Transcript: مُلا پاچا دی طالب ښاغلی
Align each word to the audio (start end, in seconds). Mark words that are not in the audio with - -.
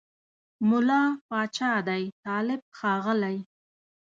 مُلا 0.69 1.01
پاچا 1.29 1.71
دی 1.87 2.03
طالب 2.25 2.61
ښاغلی 2.77 3.37